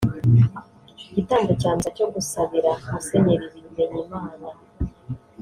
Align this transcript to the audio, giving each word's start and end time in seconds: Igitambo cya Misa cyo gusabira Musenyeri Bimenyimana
Igitambo 1.09 1.51
cya 1.61 1.71
Misa 1.77 1.89
cyo 1.97 2.05
gusabira 2.13 2.71
Musenyeri 2.91 3.47
Bimenyimana 3.63 4.47